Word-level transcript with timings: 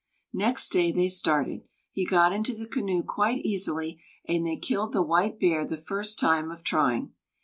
Next 0.33 0.69
day 0.71 0.91
they 0.91 1.09
started; 1.09 1.61
he 1.91 2.07
got 2.07 2.33
into 2.33 2.55
the 2.55 2.65
canoe 2.65 3.03
quite 3.03 3.45
easily, 3.45 4.01
and 4.27 4.43
they 4.43 4.57
killed 4.57 4.93
the 4.93 5.03
white 5.03 5.39
bear 5.39 5.63
the 5.63 5.77
first 5.77 6.19
time 6.19 6.49
of 6.49 6.63
trying. 6.63 7.13